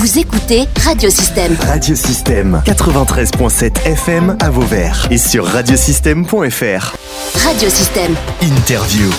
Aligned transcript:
Vous 0.00 0.18
écoutez 0.18 0.62
Radiosystème. 0.82 1.54
Radiosystème 1.60 2.62
93.7 2.64 3.84
FM 3.84 4.34
à 4.40 4.48
Vauvert 4.48 5.06
et 5.10 5.18
sur 5.18 5.44
radiosystème.fr. 5.44 6.96
Radiosystème. 7.34 8.14
Interview. 8.40 9.10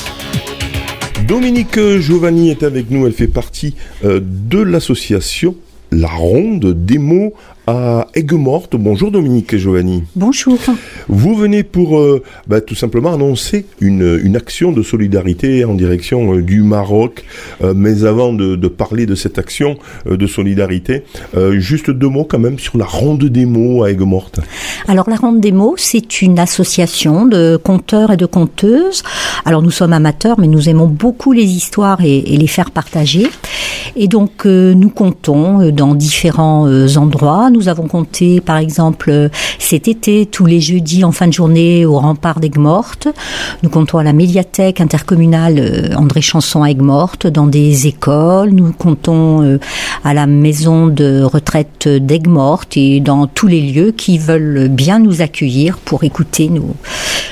Dominique 1.28 1.79
Giovanni 1.99 2.49
est 2.49 2.63
avec 2.63 2.89
nous, 2.89 3.05
elle 3.05 3.13
fait 3.13 3.28
partie 3.28 3.75
euh, 4.04 4.21
de 4.23 4.59
l'association 4.59 5.55
La 5.94 6.08
Ronde 6.08 6.85
des 6.85 6.99
mots 6.99 7.33
à 7.67 8.08
Aigues-Mortes. 8.15 8.78
Bonjour 8.78 9.12
Dominique 9.12 9.58
Giovanni. 9.58 10.03
Bonjour. 10.15 10.58
Vous 11.10 11.35
venez 11.35 11.63
pour 11.63 11.99
euh, 11.99 12.23
bah, 12.47 12.62
tout 12.62 12.76
simplement 12.76 13.13
annoncer 13.13 13.65
une, 13.81 14.19
une, 14.23 14.37
action 14.37 14.72
de 14.72 14.83
solidarité 14.83 15.65
en 15.65 15.73
direction 15.73 16.34
euh, 16.35 16.41
du 16.41 16.62
Maroc. 16.63 17.26
Euh, 17.62 17.73
mais 17.76 18.05
avant 18.05 18.31
de, 18.31 18.55
de, 18.55 18.67
parler 18.70 19.05
de 19.05 19.16
cette 19.16 19.38
action 19.38 19.77
de 20.05 20.27
solidarité, 20.27 21.04
juste 21.52 21.92
deux 21.92 22.08
mots 22.08 22.23
quand 22.23 22.39
même 22.39 22.58
sur 22.58 22.78
la 22.78 22.86
Ronde 22.86 23.26
des 23.26 23.45
mots 23.45 23.84
à 23.84 23.92
Aigues-Mortes. 23.92 24.39
Alors 24.88 25.09
la 25.09 25.17
Ronde 25.17 25.42
des 25.42 25.52
mots, 25.52 25.76
c'est 25.78 26.22
une 26.22 26.39
association 26.39 27.26
de 27.26 27.59
conteurs 27.62 28.12
et 28.12 28.17
de 28.17 28.26
conteuses. 28.26 29.03
Alors 29.44 29.62
nous 29.62 29.72
sommes 29.72 29.94
amateurs, 29.94 30.39
mais 30.39 30.48
nous 30.48 30.70
aimons 30.70 30.88
beaucoup 30.88 31.34
les 31.34 31.45
histoires 31.45 32.02
et, 32.02 32.20
et 32.20 32.38
les 32.38 32.48
faire 32.48 32.72
partager. 32.72 33.28
Et 33.95 34.08
donc 34.08 34.45
nous 34.45 34.90
comptons 34.90 35.70
dans 35.72 35.95
différents 35.95 36.68
endroits. 36.98 37.50
Nous 37.50 37.70
avons 37.70 37.88
compté, 37.88 38.41
par 38.41 38.58
exemple, 38.58 39.30
cet 39.59 39.88
été, 39.88 40.26
tous 40.26 40.45
les 40.45 40.59
jeudis 40.59 41.04
en 41.04 41.12
fin 41.12 41.27
de 41.27 41.34
journée 41.34 41.86
au 41.86 42.00
rempart 42.00 42.40
d'Aigues-Mortes. 42.40 43.08
Nous 43.64 43.70
comptons 43.70 43.98
à 43.98 44.04
la 44.04 44.14
médiathèque 44.14 44.81
intercommunale 44.81 45.95
André 45.98 46.22
Chanson 46.22 46.64
à 46.64 46.70
Aigues-Mortes, 46.72 47.27
dans 47.27 47.48
des 47.48 47.88
écoles. 47.88 48.52
Nous 48.52 48.72
comptons 48.72 49.59
à 50.03 50.14
la 50.14 50.28
maison 50.28 50.88
de 50.88 51.23
retraite 51.23 51.88
d'Aigues-Mortes 51.88 52.78
et 52.78 53.00
dans 53.00 53.28
tous 53.28 53.48
les 53.48 53.62
lieux 53.62 53.92
qui 53.92 54.17
veulent 54.17 54.67
bien 54.69 55.00
nous 55.00 55.22
accueillir 55.22 55.78
pour 55.78 56.03
écouter 56.03 56.50
nos, 56.50 56.75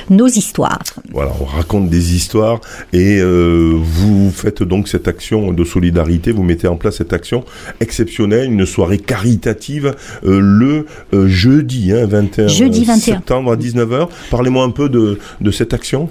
nos 0.09 0.27
histoires. 0.27 0.79
Voilà, 1.11 1.31
on 1.39 1.45
raconte 1.45 1.89
des 1.89 2.15
histoires 2.15 2.59
et 2.93 3.19
euh, 3.19 3.75
vous 3.75 4.31
faites 4.31 4.63
donc 4.63 4.87
cette 4.87 5.07
action 5.07 5.51
de 5.51 5.63
solidarité, 5.63 6.31
vous 6.31 6.43
mettez 6.43 6.67
en 6.67 6.75
place 6.75 6.97
cette 6.97 7.13
action 7.13 7.43
exceptionnelle, 7.79 8.51
une 8.51 8.65
soirée 8.65 8.97
caritative 8.97 9.95
euh, 10.25 10.39
le 10.39 10.85
euh, 11.13 11.27
jeudi 11.27 11.91
hein, 11.91 12.05
21, 12.05 12.47
jeudi 12.47 12.85
21 12.85 12.99
septembre 12.99 13.51
à 13.51 13.55
19h. 13.55 14.07
Parlez-moi 14.31 14.63
un 14.63 14.69
peu 14.69 14.89
de, 14.89 15.19
de 15.41 15.51
cette 15.51 15.73
action. 15.73 16.09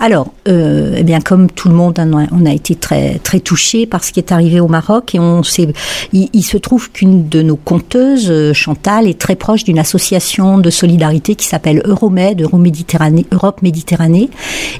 Alors, 0.00 0.32
eh 0.46 1.02
bien, 1.02 1.20
comme 1.20 1.50
tout 1.50 1.68
le 1.68 1.74
monde, 1.74 1.98
on 2.32 2.46
a 2.46 2.52
été 2.52 2.74
très 2.74 3.18
très 3.18 3.40
touché 3.40 3.86
par 3.86 4.04
ce 4.04 4.12
qui 4.12 4.20
est 4.20 4.32
arrivé 4.32 4.60
au 4.60 4.68
Maroc 4.68 5.14
et 5.14 5.18
on 5.18 5.42
s'est, 5.42 5.72
il, 6.12 6.28
il, 6.32 6.42
se 6.42 6.56
trouve 6.56 6.90
qu'une 6.90 7.28
de 7.28 7.42
nos 7.42 7.56
conteuses, 7.56 8.52
Chantal, 8.52 9.08
est 9.08 9.18
très 9.18 9.36
proche 9.36 9.64
d'une 9.64 9.78
association 9.78 10.58
de 10.58 10.70
solidarité 10.70 11.34
qui 11.34 11.46
s'appelle 11.46 11.82
Euromed, 11.84 12.40
Euroméditerranée, 12.40 13.26
Europe 13.36 13.62
Méditerranée, 13.62 14.30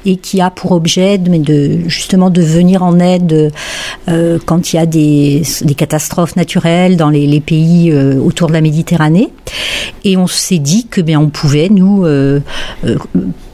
et 0.05 0.17
qui 0.17 0.41
a 0.41 0.51
pour 0.51 0.73
objet 0.73 1.19
de, 1.19 1.37
de 1.37 1.89
justement 1.89 2.31
de 2.31 2.43
venir 2.43 2.83
en 2.83 2.99
aide 2.99 3.53
euh, 4.09 4.39
quand 4.45 4.73
il 4.73 4.77
y 4.77 4.79
a 4.79 4.87
des, 4.87 5.43
catastrophes 5.77 6.37
naturelles 6.37 6.97
dans 6.97 7.11
les, 7.11 7.41
pays 7.41 7.91
euh, 7.91 8.19
autour 8.19 8.49
de 8.49 8.53
la 8.53 8.61
Méditerranée. 8.61 9.31
Et 10.05 10.17
on 10.17 10.27
s'est 10.27 10.59
dit 10.59 10.87
que 10.87 11.01
bien 11.01 11.21
on 11.21 11.29
pouvait 11.29 11.69
nous 11.69 12.05
euh, 12.05 12.41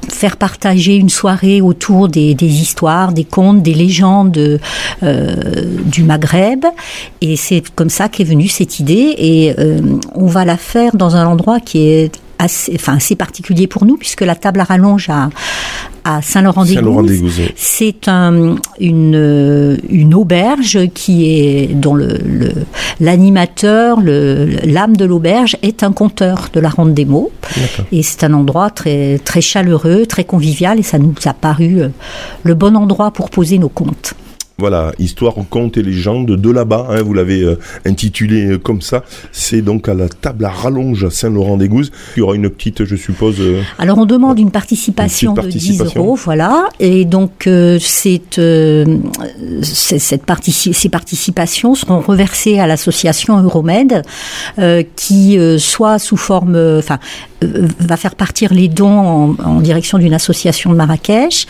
faire 0.08 0.36
partager 0.36 0.96
une 0.96 1.08
soirée 1.08 1.60
autour 1.60 2.08
des, 2.08 2.34
histoires, 2.40 3.12
des 3.12 3.24
contes, 3.24 3.62
des 3.62 3.74
légendes 3.74 4.60
du 5.00 6.04
Maghreb. 6.04 6.64
Et 7.20 7.36
c'est 7.36 7.62
comme 7.74 7.90
ça 7.90 8.08
qu'est 8.08 8.24
venue 8.24 8.48
cette 8.48 8.78
idée. 8.78 9.14
Et 9.18 9.54
on 10.14 10.26
va 10.26 10.44
la 10.44 10.56
faire 10.56 10.96
dans 10.96 11.16
un 11.16 11.26
endroit 11.26 11.60
qui 11.60 11.78
est 11.88 12.21
assez, 12.42 12.72
enfin, 12.74 12.96
assez 12.96 13.16
particulier 13.16 13.66
pour 13.66 13.84
nous, 13.84 13.96
puisque 13.96 14.22
la 14.22 14.34
table 14.34 14.60
à 14.60 14.64
rallonge 14.64 15.08
à, 15.08 15.30
à 16.04 16.22
Saint-Laurent-des-Gouzes. 16.22 16.74
Saint 16.76 17.52
c'est 17.56 18.08
un, 18.08 18.56
une, 18.80 19.78
une 19.88 20.14
auberge 20.14 20.88
qui 20.94 21.30
est 21.30 21.74
dont 21.74 21.96
l'animateur, 23.00 24.00
le, 24.00 24.46
l'âme 24.64 24.96
de 24.96 25.04
l'auberge 25.04 25.56
est 25.62 25.82
un 25.82 25.92
conteur 25.92 26.48
de 26.52 26.60
la 26.60 26.68
Ronde 26.68 26.94
des 26.94 27.04
mots. 27.04 27.30
Et 27.92 28.02
c'est 28.02 28.24
un 28.24 28.32
endroit 28.32 28.70
très, 28.70 29.18
très 29.18 29.40
chaleureux, 29.40 30.06
très 30.06 30.24
convivial, 30.24 30.78
et 30.78 30.82
ça 30.82 30.98
nous 30.98 31.14
a 31.24 31.34
paru 31.34 31.82
le 32.42 32.54
bon 32.54 32.76
endroit 32.76 33.10
pour 33.10 33.30
poser 33.30 33.58
nos 33.58 33.68
comptes. 33.68 34.14
Voilà, 34.58 34.92
histoire, 34.98 35.34
conte 35.48 35.76
et 35.76 35.82
légende 35.82 36.36
de 36.36 36.50
là-bas, 36.50 36.88
hein, 36.90 37.02
vous 37.02 37.14
l'avez 37.14 37.42
euh, 37.42 37.58
intitulé 37.86 38.46
euh, 38.46 38.58
comme 38.58 38.82
ça. 38.82 39.02
C'est 39.32 39.62
donc 39.62 39.88
à 39.88 39.94
la 39.94 40.08
table 40.08 40.44
à 40.44 40.50
rallonge 40.50 41.04
à 41.04 41.10
Saint-Laurent-des-Gouzes. 41.10 41.90
Il 42.16 42.20
y 42.20 42.22
aura 42.22 42.34
une 42.34 42.48
petite, 42.50 42.84
je 42.84 42.96
suppose. 42.96 43.36
Euh, 43.40 43.62
Alors 43.78 43.98
on 43.98 44.04
demande 44.04 44.38
une 44.38 44.50
participation, 44.50 45.30
une 45.30 45.36
de 45.36 45.40
participation. 45.40 45.84
10 45.84 45.96
euros, 45.96 46.14
voilà. 46.14 46.68
Et 46.80 47.04
donc 47.04 47.46
euh, 47.46 47.78
c'est, 47.80 48.22
cette 49.62 50.24
partici 50.24 50.74
ces 50.74 50.88
participations 50.88 51.74
seront 51.74 52.00
reversées 52.00 52.58
à 52.58 52.66
l'association 52.66 53.40
Euromed, 53.42 54.02
qui 54.96 55.38
soit 55.58 55.98
sous 55.98 56.16
forme, 56.16 56.56
enfin 56.78 56.98
va 57.80 57.96
faire 57.96 58.14
partir 58.14 58.52
les 58.52 58.68
dons 58.68 58.86
en, 58.88 59.36
en 59.44 59.60
direction 59.60 59.98
d'une 59.98 60.14
association 60.14 60.70
de 60.70 60.76
Marrakech 60.76 61.46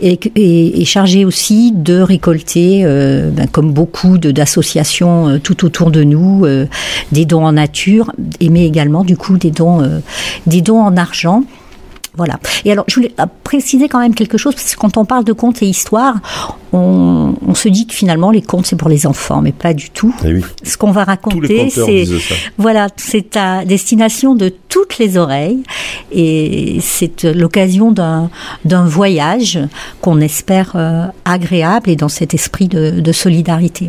et, 0.00 0.18
et, 0.34 0.80
et 0.80 0.84
chargé 0.84 1.24
aussi 1.24 1.72
de 1.72 2.00
récolter, 2.00 2.45
euh, 2.56 3.30
ben, 3.30 3.46
comme 3.46 3.72
beaucoup 3.72 4.18
d'associations 4.18 5.28
euh, 5.28 5.38
tout 5.38 5.64
autour 5.64 5.90
de 5.90 6.02
nous, 6.04 6.44
euh, 6.44 6.66
des 7.12 7.24
dons 7.24 7.44
en 7.44 7.52
nature, 7.52 8.12
et 8.40 8.48
mais 8.48 8.66
également 8.66 9.04
du 9.04 9.16
coup 9.16 9.36
des 9.36 9.50
dons, 9.50 10.00
des 10.46 10.60
dons 10.60 10.80
en 10.80 10.96
argent. 10.96 11.44
Voilà. 12.16 12.38
Et 12.64 12.72
alors, 12.72 12.84
je 12.88 12.94
voulais 12.96 13.14
préciser 13.44 13.88
quand 13.88 13.98
même 13.98 14.14
quelque 14.14 14.38
chose, 14.38 14.54
parce 14.54 14.74
que 14.74 14.80
quand 14.80 14.96
on 14.96 15.04
parle 15.04 15.24
de 15.24 15.32
contes 15.32 15.62
et 15.62 15.66
histoires, 15.66 16.16
on, 16.72 17.34
on 17.46 17.54
se 17.54 17.68
dit 17.68 17.86
que 17.86 17.94
finalement, 17.94 18.30
les 18.30 18.42
contes, 18.42 18.66
c'est 18.66 18.76
pour 18.76 18.88
les 18.88 19.06
enfants, 19.06 19.42
mais 19.42 19.52
pas 19.52 19.74
du 19.74 19.90
tout. 19.90 20.14
Eh 20.24 20.34
oui. 20.34 20.44
Ce 20.62 20.76
qu'on 20.76 20.92
va 20.92 21.04
raconter, 21.04 21.70
c'est 21.70 22.04
voilà, 22.56 22.88
c'est 22.96 23.36
à 23.36 23.64
destination 23.64 24.34
de 24.34 24.48
toutes 24.68 24.98
les 24.98 25.16
oreilles, 25.16 25.62
et 26.12 26.78
c'est 26.80 27.24
l'occasion 27.24 27.92
d'un 27.92 28.30
d'un 28.64 28.84
voyage 28.84 29.58
qu'on 30.00 30.20
espère 30.20 30.72
euh, 30.74 31.06
agréable 31.24 31.90
et 31.90 31.96
dans 31.96 32.08
cet 32.08 32.34
esprit 32.34 32.68
de, 32.68 33.00
de 33.00 33.12
solidarité. 33.12 33.88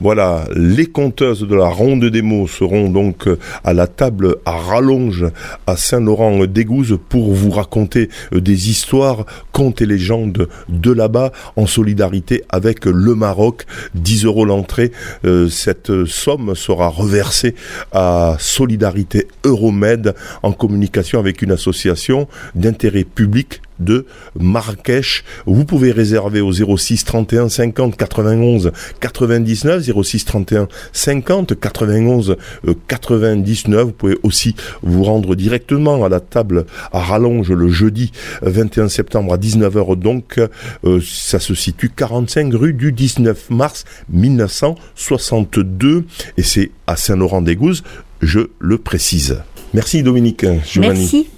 Voilà, 0.00 0.44
les 0.54 0.86
conteuses 0.86 1.40
de 1.40 1.54
la 1.54 1.68
Ronde 1.68 2.04
des 2.04 2.20
mots 2.20 2.46
seront 2.46 2.90
donc 2.90 3.28
à 3.64 3.72
la 3.72 3.86
table 3.86 4.36
à 4.44 4.52
rallonge 4.52 5.24
à 5.66 5.76
Saint-Laurent-d'Égouzes 5.76 6.98
pour 7.08 7.32
vous 7.32 7.50
raconter 7.50 8.10
des 8.32 8.68
histoires, 8.68 9.24
contes 9.52 9.80
et 9.80 9.86
légendes 9.86 10.48
de 10.68 10.92
là-bas 10.92 11.32
en 11.56 11.66
solidarité 11.66 12.42
avec 12.50 12.84
le 12.84 13.14
Maroc. 13.14 13.64
10 13.94 14.26
euros 14.26 14.44
l'entrée. 14.44 14.92
Euh, 15.24 15.48
cette 15.48 16.04
somme 16.04 16.54
sera 16.54 16.88
reversée 16.88 17.54
à 17.92 18.36
Solidarité 18.38 19.28
Euromed 19.44 20.14
en 20.42 20.52
communication 20.52 21.18
avec 21.18 21.40
une 21.40 21.52
association 21.52 22.28
d'intérêt 22.54 23.04
public 23.04 23.62
de 23.78 24.06
Marrakech. 24.38 25.24
Vous 25.46 25.64
pouvez 25.64 25.92
réserver 25.92 26.40
au 26.40 26.52
06 26.52 27.04
31 27.04 27.48
50 27.48 27.96
91 27.96 28.72
99 29.00 30.02
06 30.02 30.24
31 30.24 30.68
50 30.92 31.58
91 31.58 32.36
euh, 32.66 32.74
99. 32.88 33.84
Vous 33.86 33.92
pouvez 33.92 34.18
aussi 34.22 34.54
vous 34.82 35.04
rendre 35.04 35.34
directement 35.34 36.04
à 36.04 36.08
la 36.08 36.20
table 36.20 36.66
à 36.92 37.00
rallonge 37.00 37.50
le 37.50 37.68
jeudi 37.68 38.12
21 38.42 38.88
septembre 38.88 39.34
à 39.34 39.38
19h 39.38 39.96
donc. 39.96 40.40
Euh, 40.84 41.00
ça 41.04 41.38
se 41.40 41.54
situe 41.54 41.90
45 41.90 42.52
rue 42.54 42.72
du 42.72 42.92
19 42.92 43.50
mars 43.50 43.84
1962 44.10 46.04
et 46.36 46.42
c'est 46.42 46.70
à 46.86 46.96
Saint-Laurent-des-Gouzes, 46.96 47.82
je 48.20 48.40
le 48.58 48.78
précise. 48.78 49.42
Merci 49.74 50.02
Dominique. 50.02 50.46
Merci. 50.76 51.28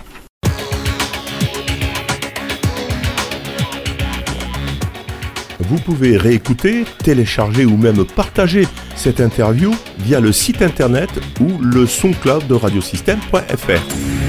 Vous 5.60 5.78
pouvez 5.78 6.16
réécouter, 6.16 6.84
télécharger 7.02 7.64
ou 7.64 7.76
même 7.76 8.05
partager 8.05 8.66
cette 8.94 9.20
interview 9.20 9.75
via 9.99 10.20
le 10.20 10.32
site 10.32 10.62
internet 10.62 11.10
ou 11.40 11.58
le 11.60 11.87
SoundCloud 11.87 12.46
de 12.46 12.55
radiosystème.fr. 12.55 14.28